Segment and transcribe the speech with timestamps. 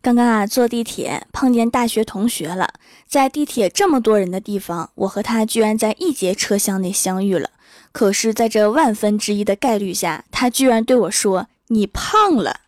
[0.00, 2.72] 刚刚啊，坐地铁碰见大学同学了，
[3.06, 7.50] 在地铁这么多人的地方，我和他居然在一节车厢内相遇了。
[7.90, 12.60] 可是，在这万分之一的概率下，他居然对我说：“你胖了。”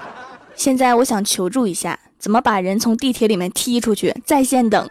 [0.54, 4.14] 现在我想求助一下，怎么把人从地铁里面踢出去？
[4.24, 4.90] 在线等。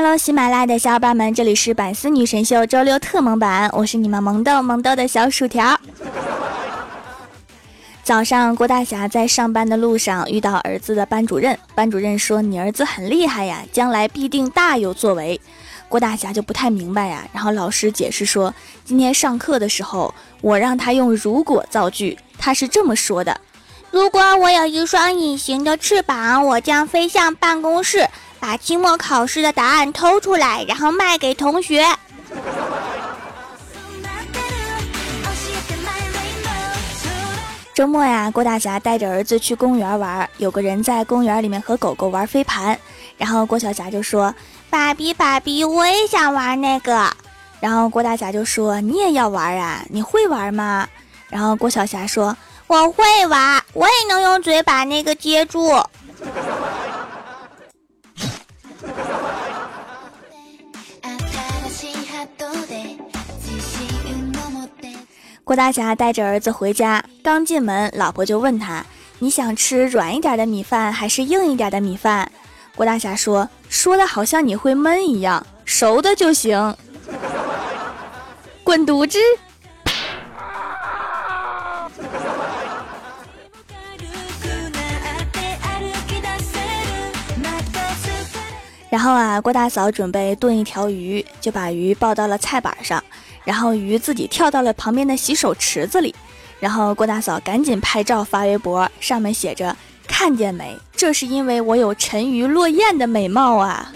[0.00, 5.76] Hello，喜马拉雅的小伙伴们，这里是百思女神秀周六特萌版，我是你们萌豆萌豆的小薯条。
[8.04, 15.40] 早上，郭大侠在上班的路上遇到儿子的班主任，班主任说：“你儿子很厉害呀，将来必定大有作为。”
[15.90, 18.54] 郭大侠就不太明白呀，然后老师解释说
[18.86, 23.40] ：“今天上课的时候，我让他用如果造句，他是这么说的。”
[23.90, 28.06] 如果我有一双隐形的翅膀，我将飞向办公室，
[28.40, 31.84] 把期末考试的答案偷出来，然后卖给同学。
[37.74, 42.78] 周末呀，郭大侠带着儿子去公园玩，有个人在公园里面和狗狗玩飞盘，
[43.16, 44.34] 然后郭晓霞就说
[44.68, 47.12] ：“爸比，爸比，我也想玩那个。”
[47.60, 49.84] 然后郭大侠就说：“你也要玩啊？
[49.90, 50.88] 你会玩吗？”
[51.28, 52.36] 然后郭晓霞说。
[52.68, 55.70] 我会玩，我也能用嘴把那个接住。
[65.48, 68.84] 郭大侠带着儿子回家，刚进门，老婆就问他
[69.18, 72.30] ：“你想吃软一点的米饭还是硬一点的米饭？”
[72.76, 76.76] 郭大侠说：“说的好像你会焖一样，熟的就行。”
[78.62, 79.18] 滚犊子！
[88.90, 93.02] 然后啊，郭大嫂准备炖一条鱼，就把鱼抱到了菜板上，
[93.44, 96.14] 然后鱼自己跳到了旁边的洗手池子里，
[96.60, 99.76] 然后郭大嫂赶紧拍照发微博，上面写着
[100.06, 100.78] “看见没？
[100.94, 103.92] 这是因为我有沉鱼落雁的美貌啊！”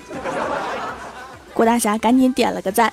[1.53, 2.93] 郭大侠赶紧点了个赞。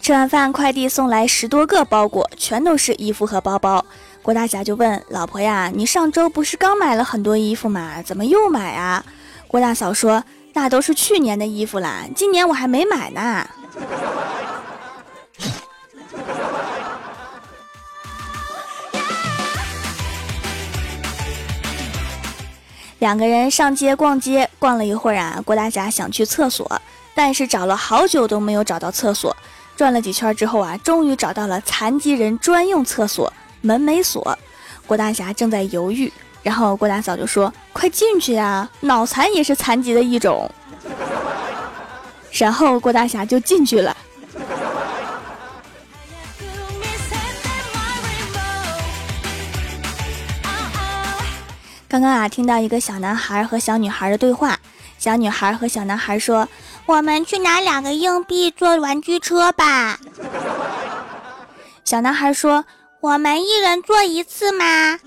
[0.00, 3.84] 吃完饭，快递送来十多个包裹，全都是衣服和包包。
[4.22, 8.02] 郭大侠就问老婆呀：“你上周不是刚买了很多衣服吗？
[8.02, 9.02] 怎么又买啊？”
[9.48, 13.48] 郭大嫂说：“那都是去年的衣服啦，今年我还没买呢。”
[22.98, 26.82] 两个人上街逛街，逛了一会儿啊，郭大侠想去厕所，
[27.14, 29.34] 但是找了好久都没有找到厕所。
[29.76, 33.32] 转了几圈之后啊，终于找到了残疾人专用厕所，
[33.68, 34.36] 门没锁。
[34.86, 36.10] 郭大侠正在犹豫，
[36.42, 40.50] 然后郭大嫂就说：“快进去呀，脑残也是残疾的一种。”
[42.32, 43.94] 然后郭大侠就进去了。
[51.90, 54.58] 刚刚啊，听到一个小男孩和小女孩的对话。
[54.98, 56.48] 小女孩和小男孩说
[56.86, 59.98] ：“我们去拿两个硬币做玩具车吧。”
[61.84, 62.64] 小男孩说
[63.00, 64.98] ：“我们一人做一次吗？”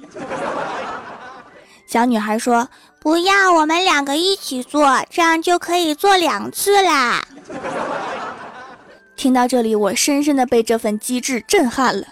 [1.88, 2.70] 小女孩说
[3.02, 7.22] ：“不要，我们两个一起做，这样就可以做两次啦。”
[9.18, 12.08] 听到这里，我深深的被这份机智震撼了。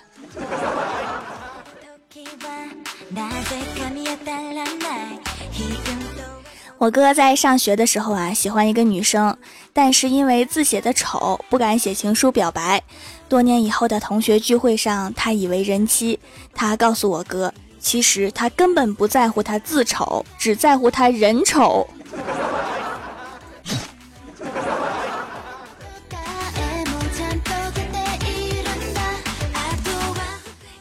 [6.80, 9.36] 我哥在上学的时候啊，喜欢一个女生，
[9.74, 12.82] 但是因为字写的丑，不敢写情书表白。
[13.28, 16.18] 多年以后的同学聚会上，他以为人妻。
[16.56, 21.86] 他告诉我哥，其实他根本不在乎他字丑，只在乎他人丑。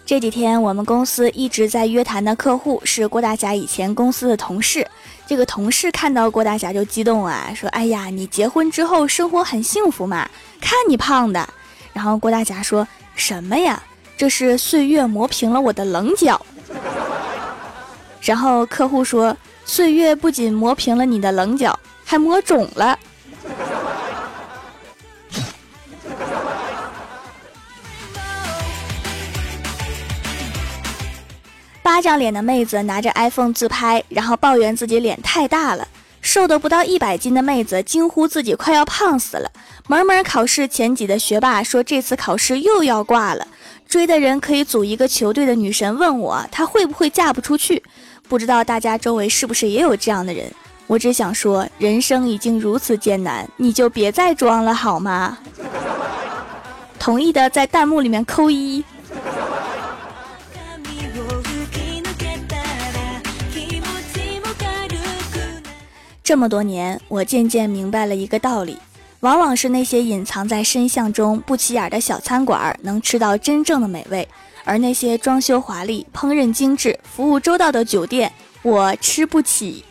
[0.06, 4.87] 这几天我们公司一直在约谈的客户是郭大侠以前公司的同事。
[5.28, 10.26] 这个同事看到郭大侠就激动啊，说：“哎呀，你结婚之后生活很幸福嘛？
[10.58, 11.46] 看你胖的。”
[11.92, 13.82] 然后郭大侠说什么呀？
[14.16, 16.40] 这是岁月磨平了我的棱角。
[18.22, 19.36] 然后客户说
[19.66, 22.98] ：“岁月不仅磨平了你的棱角，还磨肿了。”
[31.88, 35.88] 巴掌脸的妹子拿着 iPhone 自拍，然后抱怨自己脸太大了。
[36.20, 39.50] 瘦的不到一百斤的妹子惊呼自己快要胖死了。
[39.87, 43.49] 门门考试前几的学霸说这次考试又要挂了。
[43.88, 47.82] 追的人可以组一个球队的女神问我，她会不会嫁不出去？
[48.29, 50.44] 不知道大家周围是不是也有这样的人？
[50.88, 55.38] 我只想说，人生已经如此艰难，你就别再装了好吗？
[57.00, 58.84] 同意的在弹幕里面扣一。
[66.28, 68.76] 这么多年，我渐渐明白了一个道理。
[69.20, 74.28] 往往是那些隐藏在深巷中不起眼的小餐馆能吃到真正的美味，
[74.62, 78.30] 而那些装修华丽、烹饪精致、服务周到的酒店，
[78.60, 79.82] 我吃不起。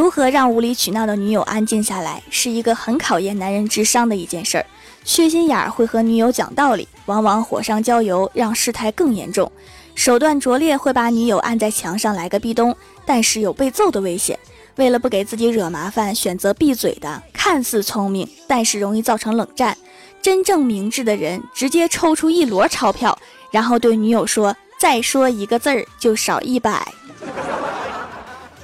[0.00, 4.64] 如何让无理取闹的女友安静下来，是一个很考验男人智商的一件事儿。
[5.04, 9.46] 缺心眼儿会和女友讲道理，往往火上浇油，让事态更严重；
[9.94, 12.74] 手段拙劣会把女友按在墙上来个壁咚，
[13.04, 14.38] 但是有被揍的危险。
[14.76, 19.76] 为了不给自己惹麻烦，选择闭嘴的，看似聪明，但是容易造成冷战。
[20.22, 23.18] 真正明智的人，直接抽出一摞钞票，
[23.50, 26.90] 然后对女友说：“再说一个字儿就少一百，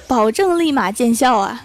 [0.07, 1.61] 保证立马见效啊！”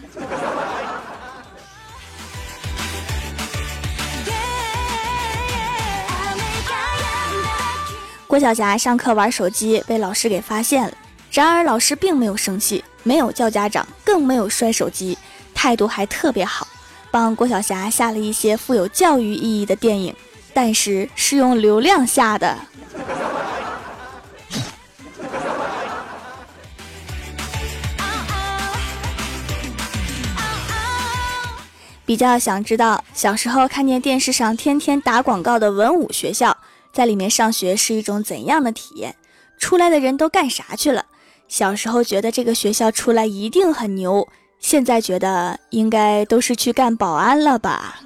[8.27, 10.93] 郭晓霞上课玩手机被老师给发现了，
[11.31, 15.19] 然而老师并没有生气，没有叫家长，更没有摔手机，
[15.55, 16.67] 态度还特别好，
[17.11, 20.17] 帮郭晓霞下了一些富有教育意义的电影，
[20.55, 22.57] 但是是用流量下的。
[32.13, 36.55] 比较想知道小时候看见电视上天天打广告的文武学校。
[36.93, 39.17] 在里面上学是一种怎样的体验？
[39.59, 41.07] 出来的人都干啥去了？
[41.49, 44.29] 小时候觉得这个学校出来一定很牛，
[44.61, 48.03] 现在觉得应该都是去干保安了吧？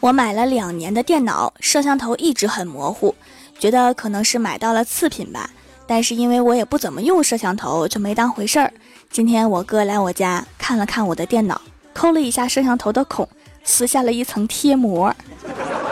[0.00, 3.14] 我买了两年的电脑，摄像头一直很模糊，
[3.58, 5.50] 觉得可能是买到了次品吧。
[5.94, 8.72] 但是因为我也不怎么用摄像头，就没当回事儿。
[9.10, 11.60] 今天我哥来我家看了看我的电脑。
[11.92, 13.28] 抠了一下摄像头的孔，
[13.62, 15.14] 撕下了一层贴膜，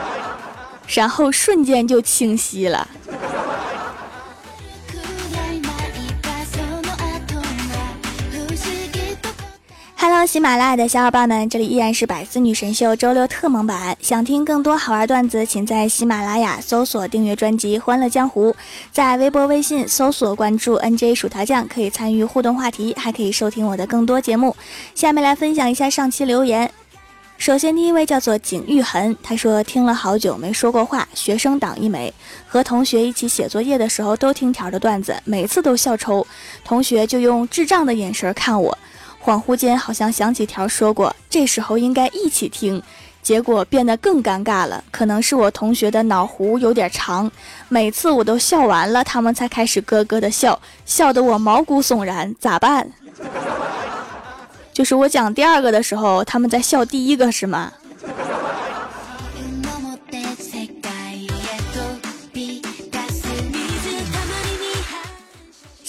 [0.89, 2.89] 然后瞬间就清晰了。
[10.27, 13.97] 喜马拉雅的小伙伴们，这里依然是百思女神秀周六特蒙版。
[14.01, 18.51] 想听更多好玩段子，请在喜马拉雅搜索订阅专辑《欢乐江湖》，
[18.93, 24.55] 在微博、微信搜索关注 NJ 薯条酱，可以参与互动话题，还可以收听我的更多节目。
[24.95, 26.71] 下面来分享一下上期留言。
[27.39, 32.13] 首先，第一位叫做景玉痕，他说听了好久没说过话，学生党一枚，
[32.47, 36.27] 和同学一起写作业的时候都听条的段子，每次都笑抽，
[36.63, 38.77] 同学就用智障的眼神看我。
[39.23, 42.83] 恍惚间，好像想起条说过，这时候应该一起听，
[43.23, 44.83] 结果变得更尴尬了。
[44.91, 47.31] 可能是我同学的脑弧有点长，
[47.69, 52.35] 每次我都笑完了，他们才开始咯咯的笑，笑得我毛骨悚然。
[52.41, 52.87] 咋办？
[54.73, 57.73] 就是我讲第二个的时候，他们在笑第一个，是吗？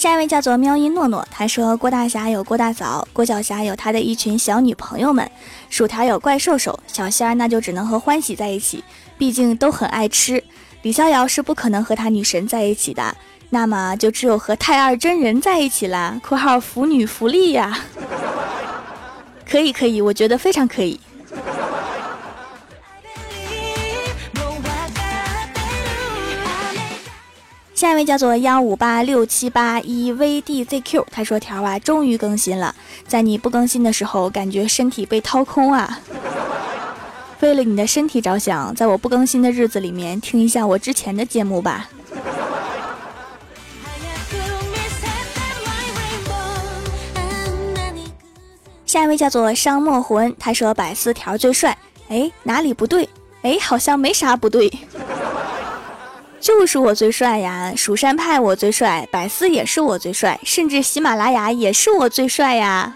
[0.02, 5.30] 下一位叫做喵音诺诺，他说郭大侠有郭大嫂，郭小侠有他的一群小女朋友们，
[5.70, 8.82] 薯条有怪兽手，小仙儿那就只能和欢喜在一起，
[9.16, 10.42] 毕竟都很爱吃。
[10.82, 13.14] 李逍遥是不可能和他女神在一起的，
[13.50, 16.18] 那么就只有和太二真人在一起啦。
[16.26, 17.78] （括号腐女福利呀，
[19.48, 20.98] 可以可以，我觉得非常可以。）
[27.82, 32.72] 下一位叫做幺五八六七八一 vdzq，他说条啊终于更新了，
[33.08, 35.98] 在你不更新的时候，感觉身体被掏空啊。
[37.42, 41.90] 为了你的身体着想，在我不更新的日子里面听一下我之前的节目吧。
[48.86, 51.76] 下一位叫做商墨魂，他说百思条最帅，
[52.08, 53.08] 哎哪里不对？
[53.42, 54.72] 哎好像没啥不对。
[56.42, 62.92] 就是我最帅呀，蜀山派我最帅，百思也是我最帅，甚至喜马拉雅也是我最帅呀。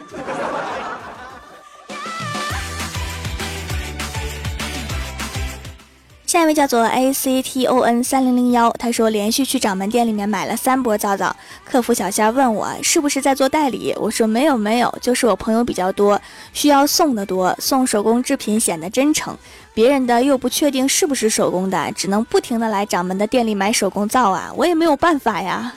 [6.36, 16.20] 下一位叫做 A C T O N 三零零幺，他说连续去掌门店里面买了三波皂皂，客服小仙问我是不是在做代理，我说没有没有，就是我朋友比较多，
[16.52, 19.34] 需要送的多，送手工制品显得真诚，
[19.72, 25.72] 别人的又不确定是不是手工的，只能不停的来掌门的店里买手工皂啊，我也没有办法呀。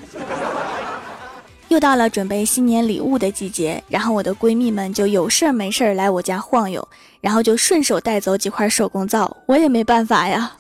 [1.70, 6.86] 又到了准备新年礼物的季节，然后我的闺蜜们就有事儿没事儿来我家晃悠，
[7.22, 10.52] 然后就顺手带走几块手工皂，我也没办法呀。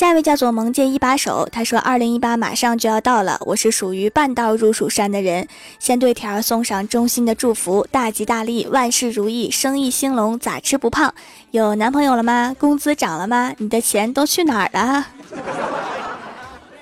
[0.00, 5.46] 下一位叫做萌界一把手，他说：“二零一八马上就要到了，我是属于半道入蜀山的人，
[5.78, 11.12] 先对条送上衷心的祝福，大吉大利，万事如意，生意兴隆，咋吃不胖？
[11.50, 12.56] 有男朋友了吗？
[12.58, 13.52] 工资涨了吗？
[13.58, 15.06] 你的钱都去哪儿了？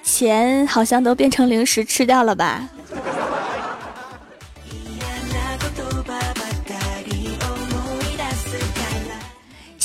[0.05, 2.69] 钱好像都变成零食吃掉了吧？”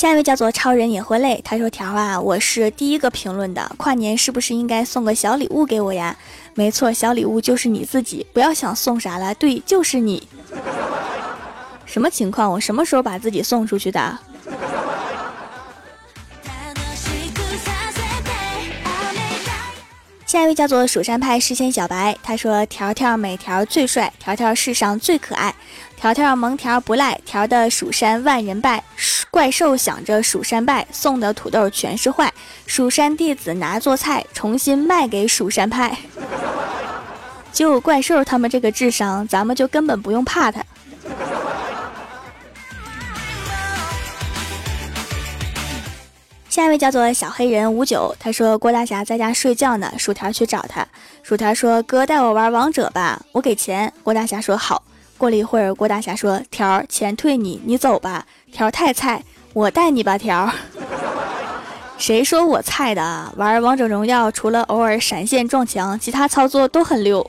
[0.03, 6.17] 下一位叫做超人也会累，他说：“条啊，我是第一个评论的，跨年是不是应该送个小礼物给我呀？
[6.55, 10.27] 没错，小礼物就是你自己，不要想送啥了，对，就是你。
[11.88, 12.51] 什么情况？
[12.51, 14.19] 我什么时候把自己送出去的？”
[20.34, 25.54] 下一位叫做蜀山派诗仙小白，他说：“条条每条最帅，条条世上最可爱。”
[25.96, 28.84] 条条萌条不赖，条的蜀山万人拜，
[29.30, 32.34] 怪兽想着蜀山败，送的土豆全是坏，
[32.66, 35.96] 蜀山弟子拿做菜，重新卖给蜀山派。
[37.54, 40.63] 就怪兽他们这个智商，咱们就根本不用怕他。
[46.53, 50.88] 下一位叫做小黑人五九，他说郭大侠在家睡觉呢，薯条去找他，
[51.24, 53.91] 薯条说哥带我玩王者吧，我给钱。
[54.03, 54.83] 郭大侠说好。
[55.17, 58.27] 过了一会儿，郭大侠说：“条，钱退你，你走吧。
[58.51, 60.15] 条太菜，我带你吧。
[60.15, 60.48] 条，
[61.98, 63.33] 谁说我菜的？
[63.36, 67.27] 玩王者荣耀除了偶尔闪现撞墙，其他操作都很溜。”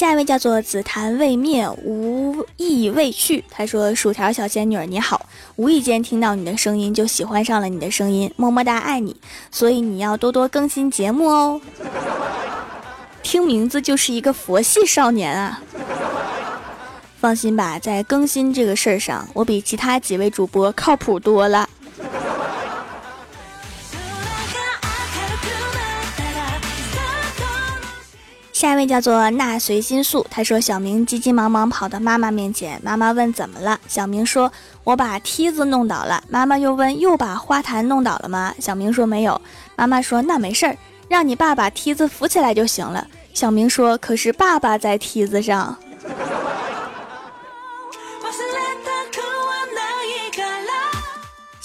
[0.00, 3.44] 下一位叫做紫檀未灭，无意未去。
[3.50, 5.26] 他说：“薯条小仙女你好，
[5.56, 9.14] 无意间听到你的声音就喜欢上了你的声音，么么哒，爱你。
[9.50, 11.60] 所以你要多多更新节目哦。
[13.22, 15.60] 听名字就是一个佛系少年啊。
[17.18, 21.68] 放心吧，在更新这个事儿上，我比其他几位主播靠谱多了。”
[28.60, 33.80] 下一位叫做纳随心素，他说小明急急忙忙跑到妈妈面前，妈妈问怎么了？
[33.88, 34.52] 小明说
[34.84, 39.40] ：“我把梯子弄倒了。”妈妈又问：“又把花坛弄倒了吗？”小明说：“没有。”
[39.76, 40.76] 妈妈说：“那没事儿，
[41.08, 45.74] 让你爸把梯子扶起来就行了。”小明说：“可是爸爸在梯子上。”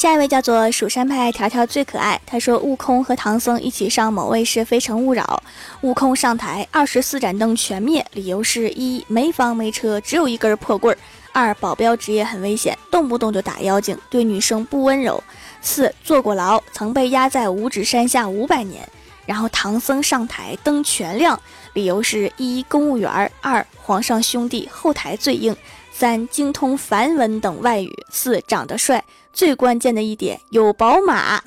[0.05, 2.21] 下一位叫做蜀山派条条最可爱。
[2.27, 5.41] 他说，悟空和唐僧一起上某卫视《非诚勿扰》，
[5.81, 10.99] 悟空上台，二十四盏灯全灭，理由是一没房没车，只有一根破棍儿；
[11.33, 15.19] 二保镖职业很危险，动不动就打妖精，对女生不温柔；
[15.59, 18.87] 四坐过牢，曾被压在五指山下五百年。
[19.25, 21.41] 然后唐僧上台，灯全亮，
[21.75, 25.53] 理由是一公务员，二皇上兄弟后台最硬，
[25.91, 29.03] 三精通梵文等外语，四长得帅。
[29.33, 31.43] 最关键的一点有宝马，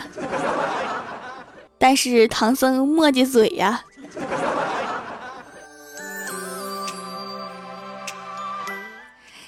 [1.78, 3.82] 但是唐僧磨叽嘴呀。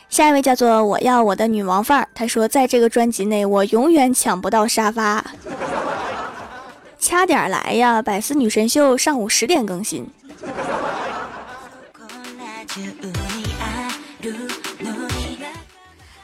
[0.09, 5.23] 下一位叫做我要我的女王范儿，他说在这个专辑内我永远抢不到沙发，
[6.99, 8.01] 掐点来呀！
[8.01, 10.09] 百思女神秀上午十点更新。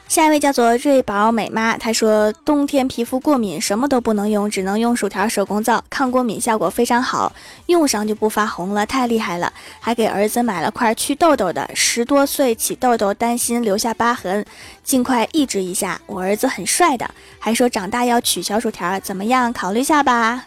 [0.07, 7.31] 下一位叫做瑞宝美妈，她说冬天皮肤过敏，什么都不能用，只能用薯条手工皂，抗过敏效果非常好，
[7.67, 9.53] 用上就不发红了，太厉害了！
[9.79, 14.43] 还给儿子买了块去痘痘的，十多岁起痘痘，担心留下疤痕，
[14.83, 16.01] 尽快抑制一下。
[16.07, 17.07] 我儿子很帅的，
[17.37, 19.53] 还说长大要娶小薯条，怎么样？
[19.53, 20.45] 考虑下吧。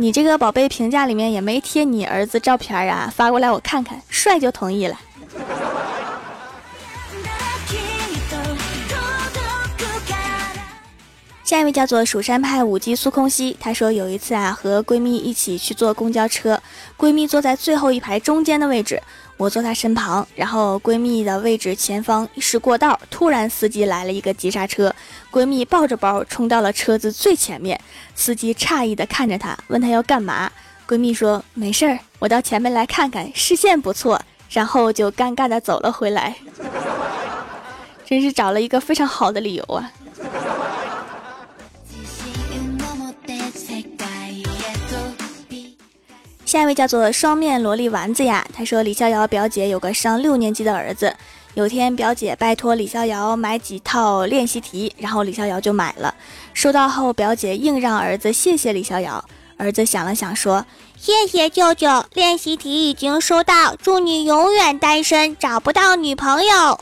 [0.00, 4.98] 你这个宝贝评价里面也没贴你儿子照片啊，发过来我看看，帅就同意了。
[11.44, 16.62] 下一位叫做蜀山派五级苏空兮，她说有一次啊，和闺蜜一起去坐公交车，
[16.96, 19.02] 闺蜜坐在最后一排中间的位置，
[19.40, 24.94] 我坐她身旁，然后闺蜜的位置前方是过道，突然司机来了一个急刹车，
[25.32, 27.80] 闺蜜抱着包冲到了车子最前面，
[28.14, 30.52] 司机诧异的看着她，问她要干嘛，
[30.86, 34.20] 闺蜜说没事儿，我到前面来看看，视线不错，
[34.50, 36.36] 然后就尴尬的走了回来。
[38.04, 39.90] 真是找了一个非常好的理由啊！
[46.50, 51.14] 下一位叫做双面萝莉丸子呀，他说李逍遥表姐有个上六年级的儿子，
[51.54, 56.12] 有天表姐拜托李逍遥买几套练习题，然后李逍遥就买了。
[56.52, 59.24] 收到后，表姐硬让儿子谢谢李逍遥，
[59.58, 60.66] 儿子想了想说
[60.98, 66.80] ：“谢谢舅舅，练习题已经收到，祝你永远单身，找不到女朋友。”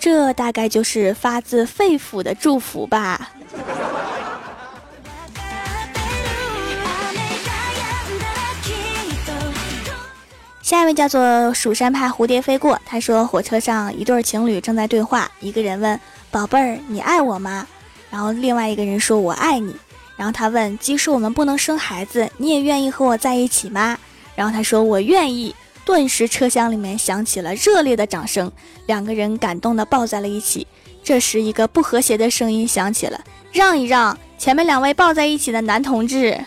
[0.00, 3.30] 这大概就是发自肺腑的祝福吧。
[10.66, 17.64] 下一位叫做蜀山派蝴蝶飞过，他说火车上一对情侣正在对话，一个人问宝贝儿你爱我吗？
[18.10, 19.72] 然后另外一个人说我爱你。
[20.16, 23.96] 然后他问即使我们不能生孩子，你也愿意和我在一起吗？
[24.34, 25.54] 然后他说我愿意。
[25.84, 28.50] 顿时车厢里面响起了热烈的掌声，
[28.86, 30.66] 两个人感动的抱在了一起。
[31.00, 33.20] 这时一个不和谐的声音响起了，
[33.52, 36.44] 让一让，前面两位抱在一起的男同志。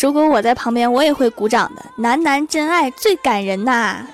[0.00, 1.84] 如果我在旁边，我也会鼓掌的。
[1.96, 4.04] 男男真爱最感人呐！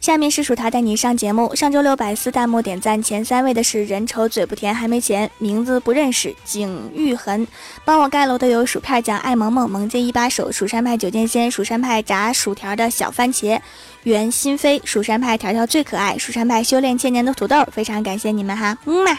[0.00, 1.54] 下面是薯条带你上节目。
[1.54, 7.46] 上周六百四弹幕点赞前三位的是人丑嘴不甜还没钱，名字不认识，景玉痕。
[7.84, 13.60] 帮我盖楼的有薯片酱、爱萌萌、萌姐一把手、蜀山派九剑仙、蜀山派炸薯条的小番茄、
[14.04, 17.62] 袁心飞、蜀山派条条最可爱、蜀山派修炼千年的土豆。
[17.70, 19.18] 非常感谢你们哈，嗯嘛。